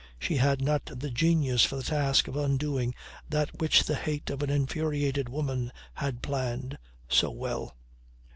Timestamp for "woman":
5.29-5.71